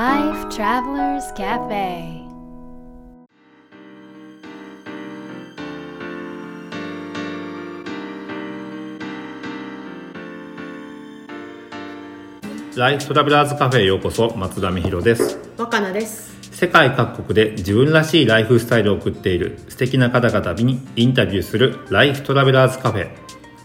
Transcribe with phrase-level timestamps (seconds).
[0.00, 2.24] Life Travelers Cafe.
[12.74, 15.38] ライフトラベラーズカフェへようこそ松田美弘です。
[15.58, 16.34] 若菜です。
[16.50, 23.10] 世界各国で自分らしいライフスタイルを送っている素敵な方々にインタビューするライフトラベラーズカフェ。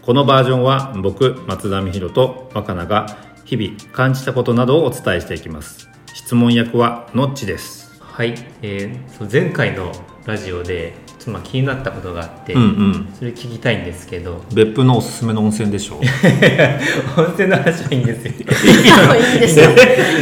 [0.02, 3.06] このバージョンは僕松田美弘と若菜が
[3.46, 8.00] 日々感じたことなどをお伝えしていきます質問役はのっちです。
[8.00, 9.92] はい、えー前回の
[10.24, 13.08] ラジオでちょっとまあ気になったことがあって、うんうん。
[13.14, 14.42] それ聞きたいんですけど。
[14.54, 15.98] 別府のおすすめの温泉でしょう。
[17.20, 18.32] 温泉の話はいいんですよ。
[18.32, 19.64] いいんですよ。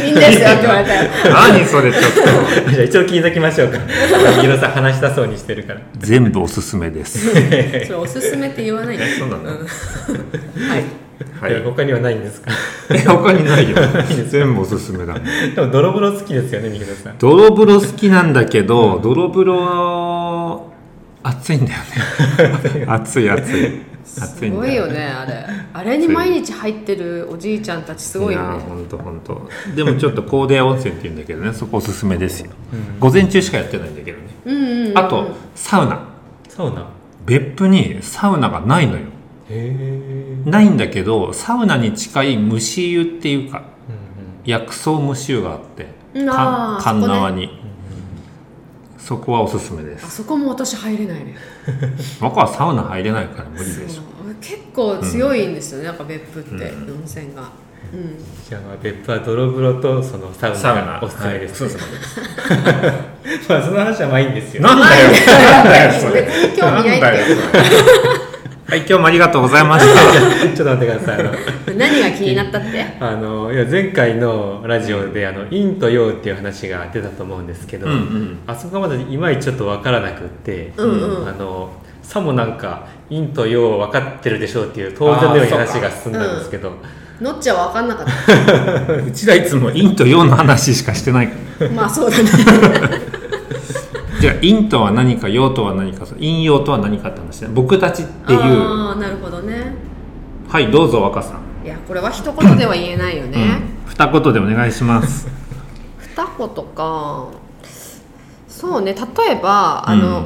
[0.05, 0.49] いいんですよ。
[0.49, 1.09] って言われたよ。
[1.23, 2.01] 何それちょっ
[2.65, 2.71] と。
[2.71, 3.79] じゃあ一応聞いときましょうか。
[4.41, 5.79] ヒロさん話したそうにしてるから。
[5.97, 7.19] 全部おすすめです。
[7.87, 9.05] それおすすめって言わないで。
[9.17, 9.45] そうなのん。
[9.47, 9.53] は
[10.77, 11.04] い
[11.39, 11.53] はい。
[11.53, 12.51] や他にはないんですか？
[12.91, 13.77] え他にないよ。
[14.29, 15.13] 全部おすすめだ
[15.55, 17.17] でも泥風呂好きですよねヒロさん。
[17.17, 20.71] 泥風呂好きなんだけど、泥風呂
[21.23, 22.85] 暑いんだよね。
[22.87, 23.81] 暑い暑い。
[24.17, 25.45] 暑すごいよねあれ。
[25.73, 28.47] あれに毎日入ってるおじいちゃんたちすごいよね。
[28.55, 32.51] や本当本当でもちょっと高出温泉って言うんだけどねそこおすすめですよ、
[32.99, 35.99] 午前中しかやってないんだけどね、うんうんうんあとサウナ。
[36.47, 36.85] サウナ？
[37.25, 38.99] 別府にサウナがないのよ。
[38.99, 39.03] へ
[39.51, 40.04] え
[40.45, 43.63] ないんだけどサウナに近い蒸し湯っていうか
[44.45, 47.65] 薬草蒸し湯があって神縄に。
[49.05, 50.05] そこはおすすめです。
[50.07, 51.35] あそこも私入れないね。
[52.19, 54.01] 僕はサウナ入れないから無理でしょ
[54.41, 57.51] 結構強いんですよね、やっぱ別府って、温泉が。
[57.93, 58.17] うん。
[58.49, 60.99] じゃあまあ別府は泥風呂とそのサウナ。
[60.99, 61.73] がおすすめです、はい。
[61.73, 64.63] おすすめです まあその話はまあいいんですよ。
[64.63, 65.11] なんだよ。
[65.11, 66.01] なんだよ。
[66.01, 66.21] それ。
[66.23, 68.14] 別に興味ないんだよんだよ
[68.75, 70.01] はい今日もありがとうございました。
[70.53, 71.19] ちょっと待ってください。
[71.21, 71.31] あの
[71.77, 72.85] 何が気になったって？
[72.99, 78.37] あのいや前回のラジオであの陰と陽っていう話が出たと思うんですけど、うんうん。
[78.45, 81.27] あそこがまだいまいちちょっと分からなくって、うんうん。
[81.29, 81.69] あの
[82.03, 86.73] さもなんか陰と陽分かってるでしょうっていう当然のように話が進んだんですけど、
[87.21, 88.07] のっちゃ分かんなかっ
[88.85, 88.91] た。
[89.07, 91.29] うちらいつも陰と陽の話しかしてない。
[91.29, 92.25] からまあそうだね
[94.25, 97.49] じゃあ陰とは何か陽とは何か陰陽とは何かって話ね。
[97.49, 98.39] 僕たちっていう。
[98.39, 99.73] ああなるほどね。
[100.49, 105.27] はいどうぞ若さん、いやこれは一言では言えないよね、うん、二言でお願いします。
[106.15, 107.27] 二言か。
[108.47, 110.25] そうね例えばあの、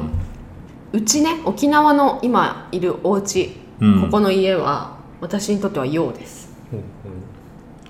[0.94, 4.00] うちね沖縄の今いるお家、うん。
[4.04, 6.50] ここの家は私にとっては陽です。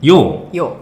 [0.02, 0.48] 陽。
[0.52, 0.76] 陽。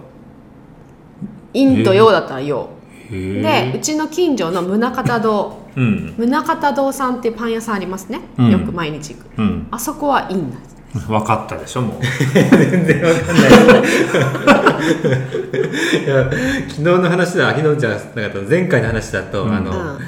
[1.52, 2.60] 陰と陽だったら陽。
[2.62, 2.77] へ
[3.10, 6.14] でうえちの近所の宗像堂うん。
[6.18, 8.50] 宗像堂さんっていうパン屋さんありますね、うん。
[8.50, 9.26] よく毎日行く。
[9.38, 9.68] うん。
[9.70, 10.76] あそこは陰なんです。
[11.06, 12.00] 分かったでしょもう。
[12.34, 13.44] 全然分かんない。
[16.04, 16.24] いや
[16.68, 19.54] 昨日の話だ昨日じゃなかった前回の話だと、うん。
[19.54, 19.98] あの、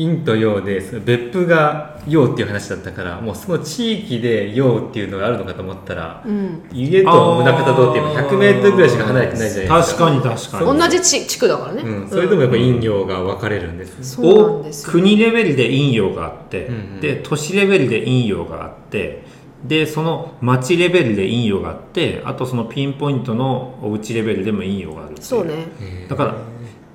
[0.00, 6.62] 陰と陽でその別府が陽っていう話だったからもうその地域で陽っていうのがあるのかと思ったら、うん。
[6.72, 10.06] 家と宗像堂っていうのは100メートルぐらいしか離れてないじゃないですか。
[10.06, 14.92] 確かに確かに同じ地地区だからね、うん、それでもやっぱ陰陽が分かれるんですね、そうなんですよ。
[14.92, 17.00] 国レベルで陰陽があって、うんうん。
[17.00, 19.24] で都市レベルで陰陽があって
[19.64, 25.66] でその町レベルで陰陽があってあとそのピンポイントのおうちレベルでも陰陽があるっていそうね。
[26.08, 26.34] だから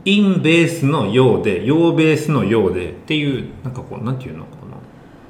[0.06, 4.78] 陰ベースの陽で陽ベースの陽でっていうなんかこうなんていうのかな。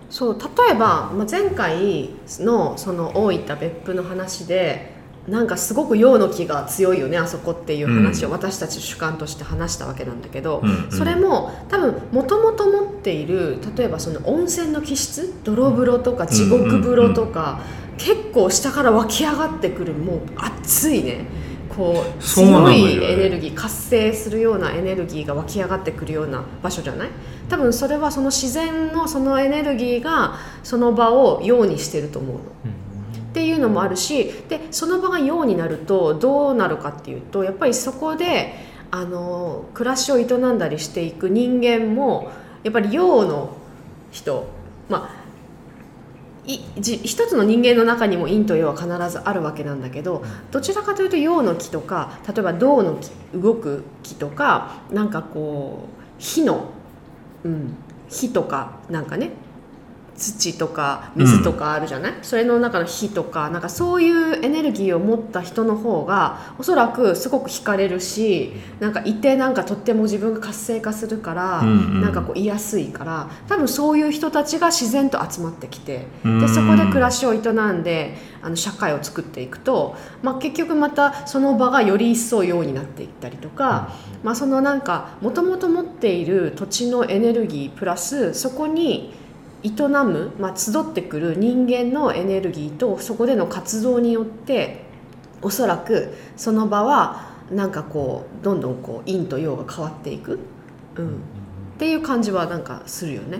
[0.09, 2.09] そう例えば、まあ、前回
[2.40, 4.94] のその大分別府の話で
[5.28, 8.34] なんかすごく陽の気が強いよねあそこっていう話をうん。
[8.34, 10.91] 私たち主観として話したわけなんだけど、うんうん。
[10.91, 17.62] それも多分もともと持っている例えばその温泉の気質泥風呂とか地獄風呂とか、
[17.97, 21.25] 結構下から湧き上がってくるもう熱いね
[21.75, 27.09] こう強よいエネルギー活性するようなエネルギーが湧き上がってくるような場所じゃない？
[27.49, 32.41] 多分それはその自然のそのエネルギーがその場を陽にしてると思うの。
[32.44, 38.53] っていうのもあるしでその場が陽になるとどうなるかっていうとやっぱりそこで
[38.91, 42.32] あの暮らしを営んだりしていく人間も
[42.64, 43.58] やっぱり陽の
[44.09, 44.47] 人
[44.88, 45.24] まあ
[46.47, 56.70] いじ一つの人間の中にも陰と陽は必ずあるわけなんだけどどちらかというと陽の気とか例えば銅の気動く気とかなんかこう火の、
[57.44, 57.76] うん、
[58.09, 59.32] 火とかなんかね
[60.17, 72.02] 土とか水とかあるじゃない、それの中の火とかなんかそういうエネルギーを持った人の方がおそらくすごく惹かれるしなんかいてなんかとっても自分が活性化するから、うんうん。
[72.02, 76.40] なんかこう居やすいから多分そういう人たちが自然と集まってきてうん。
[76.40, 83.91] でそこで暮らしを営んであの社会を作っていくと、まあ、結局またその場がより一層ようになっていったりとか、
[84.23, 89.14] まあ、そのなんかもともと持っている土地のエネルギープラスそこに
[89.66, 94.85] 営む、まあ、集ってくる人間のエネルギーとそこでの活動によって
[95.41, 100.40] おそらくその場はなんかこうどんどんこう陰と陽が変わっていく、
[100.96, 103.40] うん、っていう感じはなんかするよね。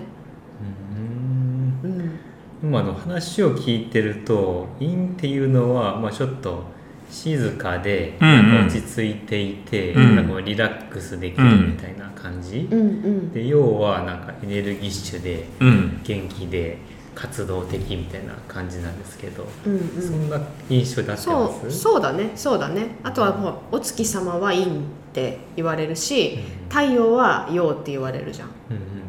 [1.82, 1.90] うん。
[1.90, 2.18] うん。
[2.62, 6.64] 今の話を聞いてると陰っていうのは、まあ、ちょっと
[7.10, 10.16] 静かで落ち着いていて、うん。
[10.16, 13.32] なんかこうリラックスできるみたいな感じ、うんうん。
[13.32, 16.00] で陽はなんかエネルギッシュでうん。
[16.04, 16.78] 元気で
[17.14, 20.02] 活動的みたいな感じなんですけど、うんうん。
[20.02, 20.38] そんな
[20.68, 21.66] 印象になってそます？
[21.66, 22.32] うそうだね。
[22.34, 22.96] そうだね。
[23.02, 24.66] あとはもうお月様は陰っ
[25.14, 26.38] て言われるし
[26.68, 28.50] 太陽は陽って言われるじゃん、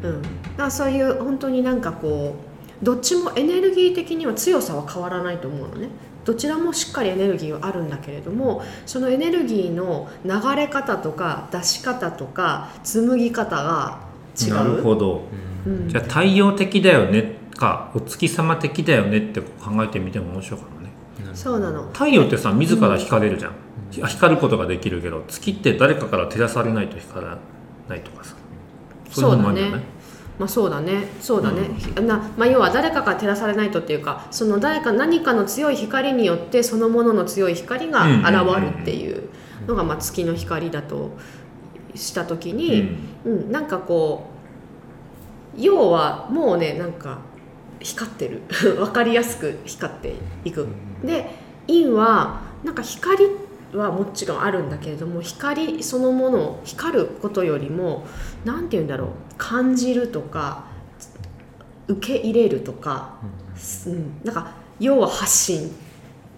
[0.02, 0.10] うん。
[0.10, 2.47] うん、だからそういう本当になんかこう
[2.82, 5.88] どっちもエネルギー的には強さは変わらないと思うのね。
[6.24, 14.00] どちらもしっかりエネルギーはあるんだけれどもそのエネルギーの流れ方とか出し方とか紡ぎ方が
[14.38, 14.54] 違う？
[14.54, 15.22] なるほど。
[15.66, 15.88] うん。
[15.88, 20.90] じゃあ太陽的だよねかお月様的だよねって考えてみても面白いかもね。
[21.34, 21.88] そうなの。
[21.92, 23.54] 太陽ってさ自ら光れるじゃん、
[23.90, 27.38] 光ることができるけど月って誰かから照らされないと光ら
[27.88, 28.36] ないとかさ。
[29.10, 29.86] そうだいのもあるんじゃないね
[30.38, 31.08] まあそうだね。
[31.20, 31.68] そうだね、
[32.00, 39.28] なまあ、要は誰かから照らされないとっていうかその誰か何かの強い光によってそのものの強い光が現るっていう
[39.66, 41.10] のがまあ月の光だと
[41.94, 43.52] した時に、うん。
[43.52, 44.30] なんかこ
[45.56, 47.18] う要はもうねなんか
[47.80, 48.42] 光ってる。
[48.76, 50.14] 分かりやすく光って
[50.44, 50.66] いく。
[51.04, 51.34] で
[51.66, 53.28] 陰はなんか光
[53.72, 58.06] はもちろんあるんだけれども光そのものを光ることよりも
[58.48, 59.08] 何て言うんだろう。
[59.36, 60.64] 感じるとか
[61.86, 63.18] 受け入れるとか、
[63.86, 65.70] うん、なんか要は発信。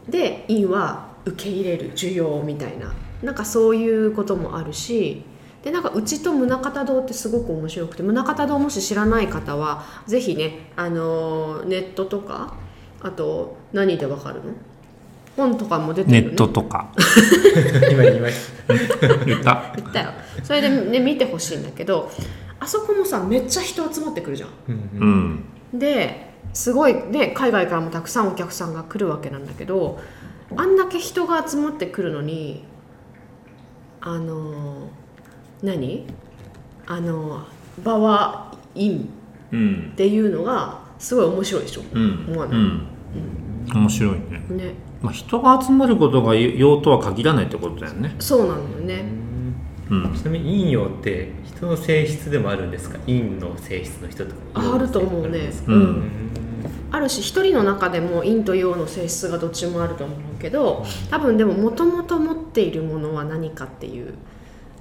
[0.08, 1.92] で陰は受け入れる。
[1.92, 2.92] 需要みたいな。
[3.22, 5.22] なんかそういうこともあるし。
[5.62, 12.54] でなんかうちと宗像堂ってすごく面白くて宗像堂もし知らない方はぜひね、あのーネットとか
[13.02, 14.52] あと何でわかるの？
[15.40, 16.92] 本とかも出てる、ね、ネットとか。
[17.90, 18.36] 今言いまし
[19.00, 19.24] た。
[19.24, 19.72] 言った。
[19.76, 20.10] 言ったよ。
[20.42, 22.10] それで、ね、見てほしいんだけど
[22.58, 24.48] あそこもさめっちゃ人集まってくるじゃん。
[24.68, 25.78] うんううん。
[25.78, 30.00] んですごいで海外からもたくさんお客さんが来るわけなんだけど
[30.56, 32.64] あんだけ人が集まってくるのに
[34.00, 34.90] あの
[35.62, 36.06] 何？
[36.86, 37.44] あの
[37.82, 38.98] 場は陰っ
[39.52, 39.92] うん。
[39.96, 42.26] ていうのがすごい面白いでしょ、うん。
[42.28, 42.86] 思わない、うん。
[43.74, 44.20] 面白いね、
[44.50, 48.14] ねまあ、人が集まることが用とは限らないってことだよね。
[48.18, 49.04] そうなのよね、
[49.90, 50.14] うん。
[50.14, 52.98] ちなみに陰陽って人の性質でもあるんですか？
[53.00, 54.74] 陰の性質の人とか。
[54.74, 55.50] あると思うね。
[55.66, 55.80] ううん。
[55.80, 56.10] ん。
[56.92, 64.14] あるし一人の中でも陰と陽の性質がどっちもあると思うけど多分でももともと持っているものは何かっていう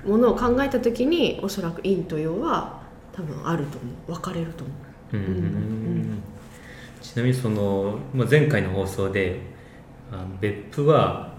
[0.05, 2.81] ものを考えた時におそらく陰と陽は
[3.13, 4.13] 多分あると思う。
[4.13, 4.73] 分かれると思
[5.13, 5.17] う。
[5.17, 5.23] うん。
[5.23, 6.23] うん。
[7.01, 9.39] ちなみにその、まあ、前回の放送で
[10.11, 11.33] あの別府は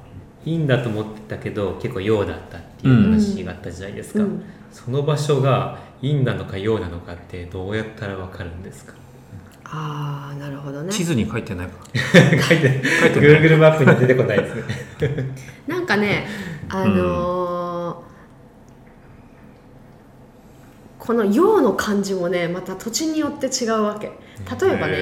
[0.45, 4.43] 陰だと思ってたけど結構陽だったっていう話があったじゃないですか、うん。
[4.71, 8.95] その場所が陰なのか陽なのかってどうやったらわかるんですか？
[9.73, 10.93] ああなるほどね。
[10.93, 11.75] 地図に書いてないか。
[12.49, 12.83] 書いて
[13.15, 14.63] Google マップには出てこないですね。
[15.69, 16.27] なんかね
[16.69, 18.11] あのー
[20.99, 24.07] この陽の感じもねまた土地によって違うわけ。
[24.09, 24.93] 例えばね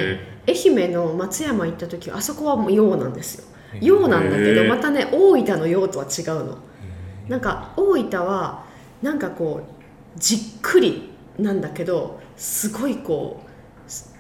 [0.47, 3.45] へ愛媛の松山行った時あそこはもう陽なんですよ
[3.81, 6.59] 陽なんだけどまたね大分の陽とは違うの。
[7.29, 8.65] なんか大分は
[9.03, 9.61] なんかこ
[10.17, 13.43] うじっくりなんだけどすごいこ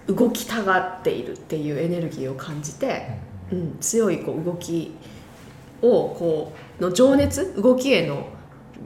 [0.08, 3.18] う動きたがっているっていうエネルギーを感じて、
[3.50, 4.94] うん、強いこう動き
[5.82, 8.26] をこうの情熱動きへの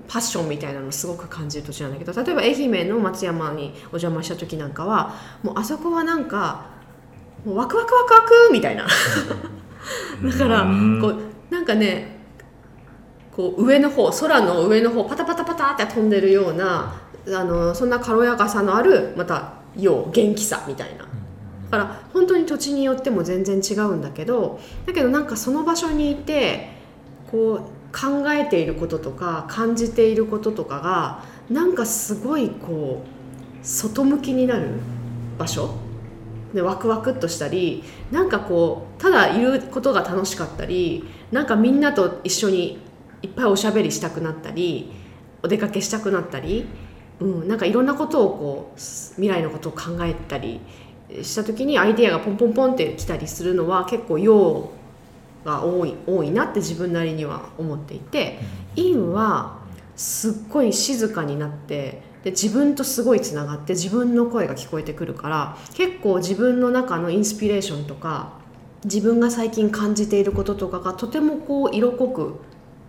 [0.08, 6.66] パッションみたいなのをすごく感じる土地なんだけど例えば愛媛の松山にお邪魔した時なんかはもうあそこはなんか
[7.44, 8.86] もうワクワクワクワクみたいな
[10.22, 11.00] だからうん。
[11.00, 12.18] こうなんかね
[13.34, 16.94] こう上の方空の上の方パタパタパタって飛んでるような
[17.28, 21.06] あのそんな軽やかさのあるまた陽元気さみたいな。
[21.70, 26.68] だから本当に土地によっても全然違うんだけどだけどなんかその場所にいて
[27.30, 27.58] こう
[27.98, 34.68] 考えていることとか感じていることとかがなんかすごいこう外向きになる
[35.38, 35.74] 場所
[36.54, 42.78] でワクワクっとしたりなんかこうただいることが楽しかったりなんかみんなと一緒に
[43.22, 44.92] いっぱいおしゃべりしたくなったり
[45.42, 46.66] お出かけしたくなったり、
[47.20, 50.60] うん、なんかいろんなことをこう未来のことを考えたり
[51.22, 54.70] した時にアイデアがポンポンポンってきたりするのは結構陽
[55.44, 58.38] が多い多いなって自分なりには思っていて
[58.76, 59.58] 陰は
[59.96, 68.32] すっごい静かになってで自分とすごいつながって自分の声が聞こえてくるから結構自分の中のインスピレーションとか
[68.84, 72.40] 自分が最近感じていることとかがとてもこう色濃く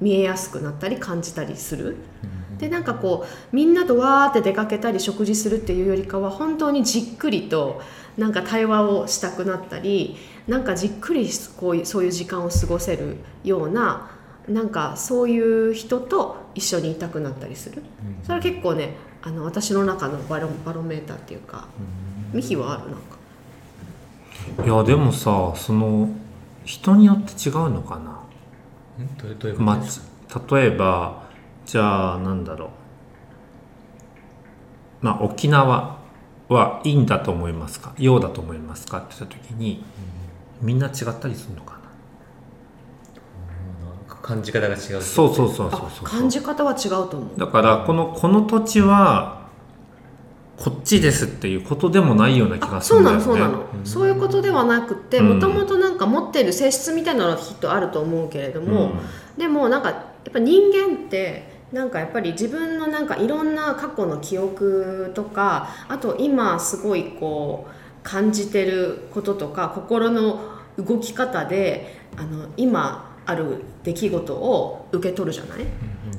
[0.02, 1.98] 見えやすくなったり感じたりする。
[2.58, 7.82] でなんかこうみんなとわーって出かけたり食事するっていうよりかは本当にじっくりと
[8.18, 14.12] なんか対話をしたくなったりなんかじっくりこうそういう時間を過ごせるような
[14.48, 17.82] なんかそういう人と一緒にいたくなったりする、
[18.24, 21.68] それは結構ねあの私の中のバロバロメーターっていうか、
[22.34, 22.90] ミヒはある？
[22.92, 23.18] なんか。
[24.66, 26.10] いやでもさその
[26.66, 28.22] 人によって違うのかな？
[29.58, 29.82] ま
[30.52, 31.24] 例えば
[31.66, 32.70] じゃあなんだろう。
[35.02, 36.00] まあ沖縄
[36.50, 37.94] は陰だと思いますか？
[37.98, 38.98] 陽だと思いますか？
[38.98, 39.84] って言った時に
[40.62, 41.83] みんな違ったりするのかな？
[44.24, 46.06] 感じ方が違うそうそうそうそうあそう。
[46.06, 47.40] 感じ方は違うと思う。
[47.40, 49.44] だからこのこの土地は
[50.58, 53.42] こっちですっていうことでもないような気があそうするんだよね。
[53.42, 55.34] なのそうなの、そういうことではなくてうん。
[55.36, 58.94] もともとなんか持ってる性質みたいなのはきっとあると思うけれども、
[59.38, 59.96] でもなんかや
[60.30, 67.72] っぱ人間ってなんかやっぱり自分のなんかいろんな過去の記憶とかあと今すごいこう
[68.04, 70.40] 感じてることとか心の
[70.78, 75.66] 動き方であの今ある出来事を受け取るじゃない、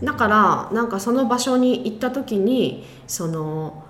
[0.03, 3.85] だからなんかその場所に行った時にその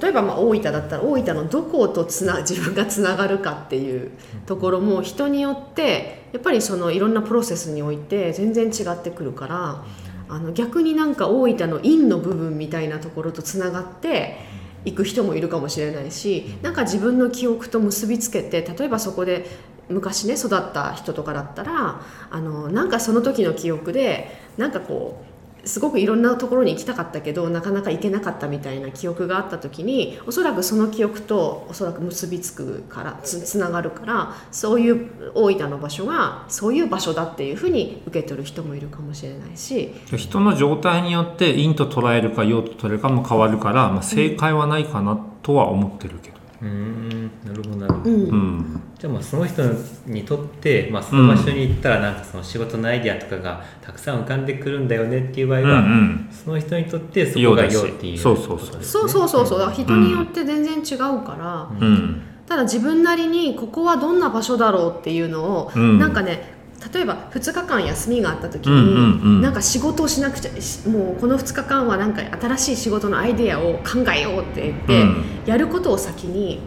[0.00, 4.10] 例えばまあ大分だったら大分のどことつな 自分がつながるかっていう
[4.46, 9.82] ところも人によってやっぱりそのいろんなプロセスにおいて全然違ってくるから
[10.28, 14.38] あの逆になんか大分の陰の部分みたいなところとつながって
[14.84, 19.46] いく人もいるかもしれないしなんか自分の記憶と結びつけて例えばそこで
[19.88, 25.28] 昔ね育った人とかだったらあのなんかその時の記憶でなんかこう
[25.68, 39.94] すごくいろんなところに行きたかったけどなかなか行けなかったみたいな記憶があった時におそらくその記憶とおそらく結びつくからつつながるからそういう大分の場所がそういう場所だっていうふうに受け取る人もいるかもしれないし。
[40.16, 48.16] 人の状態によって陰と捉えるか陽と捉えるかも変わるから、まあ、正解はないかなとは思ってるけど、うーんなるほどなるほど、うん。
[48.16, 49.62] うんじゃあまあその人
[50.06, 56.28] にとって、まあ、その場所に行ったらなんかその仕事のアイデアとかがたくさん浮かんでくるんだよねっていう場合うんうは、ん。
[56.32, 58.82] その人にとってそこが陽っていうそうそうそう。
[58.82, 59.72] そうそうそうそう。
[59.72, 62.22] 人によって全然違うから、うん。
[62.48, 66.00] ただ自分なりにここはどんな場所だろうっていうのを、うん。
[66.00, 66.58] なんかね
[66.92, 75.24] 例えば2日間休みがあった時に、なんか仕事をしなくちゃしもうこの2日間はなんか新しい仕事のアイデアを考えようって言って、うん。
[75.46, 76.60] やることを先に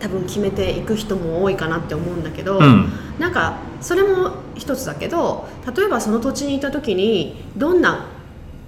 [0.00, 2.92] 多分決めていく人も多いかなって思うんだけど、うん。
[3.20, 8.06] なんかそれも一つだけど例えばその土地にいた時にどんな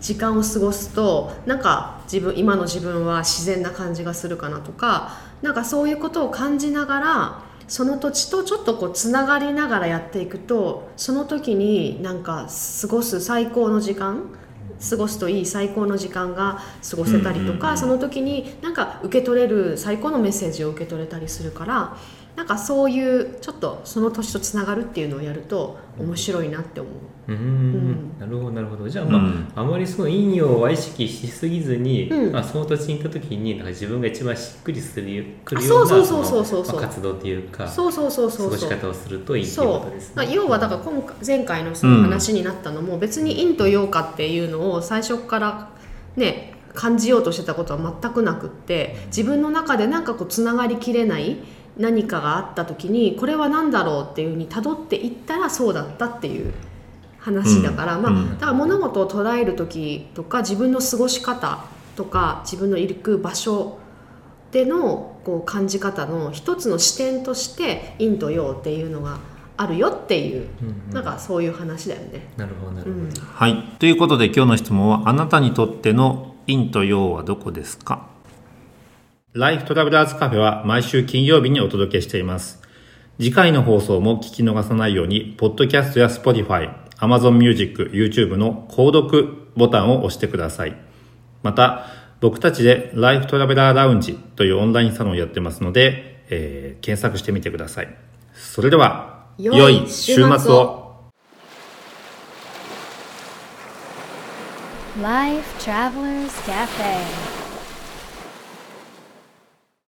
[0.00, 12.48] 時間を過ごすとなんか自分今の自分は自然な感じがするかなとかなんかそういうことを感じながらその土地とちょっとこうつながりながらやっていくとその時になんか
[12.82, 14.24] 過ごす最高の時間
[14.90, 21.96] 過ごすといい最高の時間が過ごせたりとか、その時になんか受け取れる最高のメッセージを受け取れたりするから
[22.36, 26.92] なんかそういうちょっとその年とつながるっていうのをやると面白いなって思う。
[27.28, 28.18] うーんん。
[28.18, 28.88] なるほどなるほど。
[28.88, 29.52] じゃあまあ、うん。
[29.54, 32.32] あまりその陰陽は意識しすぎずに、うん。
[32.32, 36.64] まあ、その土地に行った時になんか自分が一番しっくりするくるあようなそうそうそうそう。
[36.64, 38.58] そうのまあ活動というかそうそうそうそうそう。
[38.58, 40.34] 過ごし方をするといいっていうそことですう、まあ、ね。
[40.34, 45.70] 要はだから今回前回のその話になったのも別に陰と陽かっていうのを最初から
[46.16, 51.36] ね感じようとしてたことは全くなくって自分の中でなんかこうつながりきれない
[51.78, 56.52] 何かがあった時にこれは何だろうっていうふうに辿っていったらそうだったっていう
[57.18, 58.18] 話だから、まあ、うん。
[58.18, 61.64] うんだから物事を捉える時とか自分の過ごし方
[61.96, 63.78] とか自分のいる場所
[64.50, 69.18] でのこう感じ方の一つの視点として陰と陽っていうのが
[69.56, 70.94] あるよっていう、うんうん。
[70.94, 72.28] なんかそういう話だよね。
[72.36, 73.04] なるほどなるほど。
[73.04, 73.10] うん。
[73.10, 73.76] はい。
[73.78, 78.11] ということで今日の質問はあなたにとっての陰と陽はどこですか？
[79.34, 82.60] ライフトラベラーズカフェは毎週金曜日にお届けしています。
[83.16, 90.76] 次回の放送も聞き逃さないように、ポッドキャストや Spotify、Amazon Music、YouTube の購読ボタンを押してください。
[91.42, 91.86] また、
[92.20, 97.96] 僕たちでライフトラベラーラウンジというオンラインサロンをやってますので、えー検索してみてください。
[98.34, 101.10] それでは、良い週末を。
[105.00, 107.31] Life Travelers Cafe